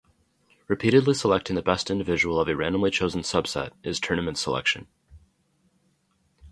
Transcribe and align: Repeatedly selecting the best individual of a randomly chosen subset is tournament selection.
Repeatedly 0.67 1.13
selecting 1.13 1.55
the 1.55 1.61
best 1.61 1.91
individual 1.91 2.39
of 2.39 2.47
a 2.47 2.55
randomly 2.55 2.89
chosen 2.89 3.21
subset 3.21 3.73
is 3.83 3.99
tournament 3.99 4.35
selection. 4.39 4.87